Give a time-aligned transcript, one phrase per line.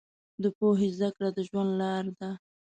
[0.43, 2.29] د پوهې زده کړه د ژوند لار ده.